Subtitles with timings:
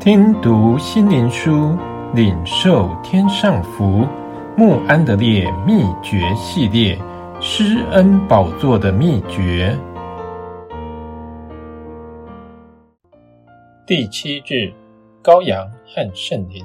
[0.00, 1.76] 听读心灵书，
[2.14, 4.06] 领受天上福。
[4.56, 6.98] 穆安德烈秘诀系列：
[7.38, 9.78] 施恩宝座的秘诀。
[13.86, 14.72] 第七日，
[15.22, 16.64] 羔羊和圣灵。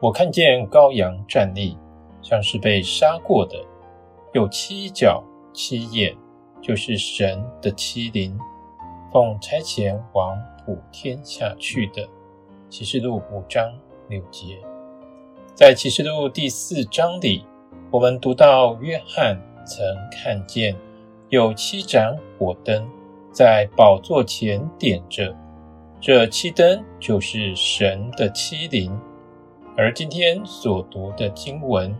[0.00, 1.76] 我看见羔羊站立，
[2.22, 3.62] 像是被杀过的，
[4.32, 5.22] 有七角
[5.52, 6.16] 七眼，
[6.62, 8.34] 就是神的七灵，
[9.12, 12.08] 奉差遣往普天下去的。
[12.72, 13.70] 启示录五章
[14.08, 14.58] 六节，
[15.54, 17.44] 在启示录第四章里，
[17.90, 20.74] 我们读到约翰曾看见
[21.28, 22.88] 有七盏火灯
[23.30, 25.36] 在宝座前点着，
[26.00, 28.90] 这七灯就是神的七灵。
[29.76, 31.94] 而今天所读的经文，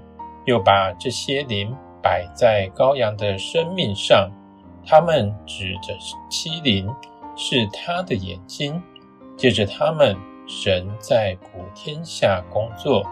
[0.46, 1.70] 又把这些灵
[2.02, 4.30] 摆在羔羊的生命上，
[4.86, 5.92] 他们指着
[6.30, 6.88] 七灵，
[7.36, 8.82] 是他的眼睛，
[9.36, 10.16] 借着他们。
[10.54, 13.02] 神在普天下工作。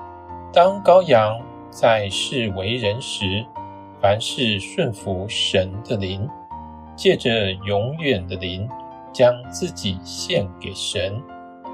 [0.52, 3.47] 当羔羊在世为人时，
[3.98, 6.28] 凡事顺服神的灵，
[6.94, 8.69] 借着永远的灵，
[9.10, 11.20] 将自己献给神。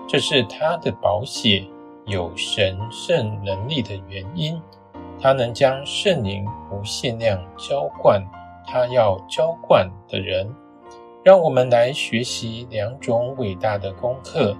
[0.07, 1.65] 这是他的宝血
[2.07, 4.63] 有神圣能力的原因。
[5.21, 8.23] 他能将圣灵无限量浇灌
[8.65, 10.49] 他要浇灌的人。
[11.25, 14.57] 让我们来学习两种伟大的功课。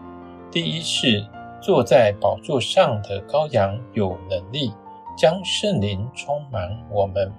[0.51, 1.27] 第一是
[1.61, 4.73] 坐在宝座上的羔羊有能力
[5.17, 7.31] 将圣灵充满我们，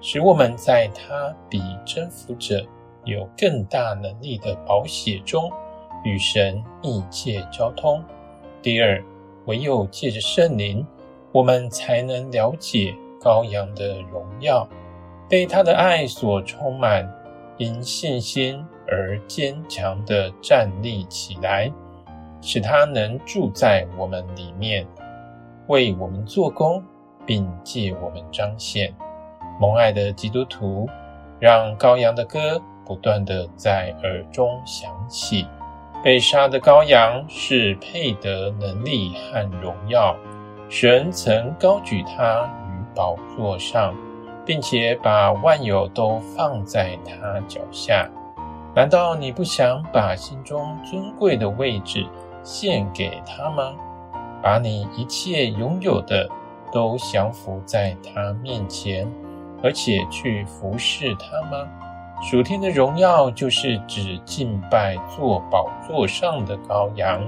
[0.00, 2.64] 使我们在他比征服者
[3.04, 5.50] 有更大能力的宝血中
[6.04, 8.02] 与神密切交通。
[8.60, 9.02] 第二，
[9.46, 10.84] 唯有借着圣灵，
[11.32, 14.68] 我们才能了解羔羊的荣耀，
[15.28, 17.08] 被他的爱所充满，
[17.56, 21.72] 因信心而坚强地站立起来。
[22.40, 24.86] 使他能住在我们里面，
[25.66, 26.82] 为我们做工，
[27.26, 28.94] 并借我们彰显。
[29.60, 30.88] 蒙爱的基督徒，
[31.40, 35.46] 让羔羊的歌不断地在耳中响起。
[36.02, 40.16] 被杀的羔羊是配得能力和荣耀，
[40.68, 43.92] 神曾高举他于宝座上，
[44.46, 48.08] 并且把万有都放在他脚下。
[48.76, 52.06] 难道你不想把心中尊贵的位置
[52.42, 53.74] 献给他吗？
[54.42, 56.28] 把你一切拥有的
[56.72, 59.10] 都降服在他面前，
[59.62, 61.68] 而且去服侍他吗？
[62.22, 67.22] 属天的荣耀就是指敬拜坐宝座上的羔羊。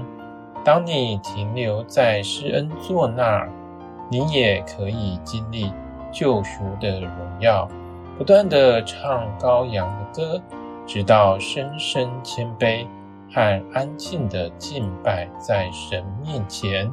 [0.63, 3.49] 当你停留在施恩座那儿，
[4.09, 5.73] 你也可以经历
[6.11, 7.67] 救赎的荣耀，
[8.17, 10.41] 不断地唱羔羊的歌，
[10.85, 12.85] 直到深深谦卑。
[13.33, 16.91] 和安静的敬拜在神面前，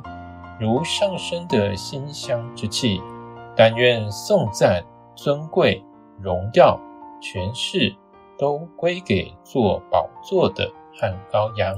[0.61, 3.01] 如上升的馨香之气。
[3.57, 4.85] 但愿颂赞、
[5.17, 5.85] 尊贵、
[6.23, 6.79] 荣耀、
[7.21, 7.93] 权势
[8.39, 11.75] 都归给坐宝座的汉羔羊，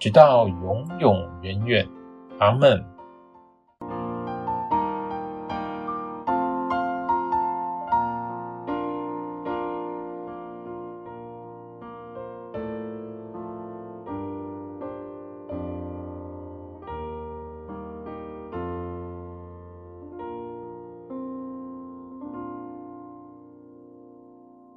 [0.00, 1.88] 直到永永远远。
[2.40, 2.93] 阿门。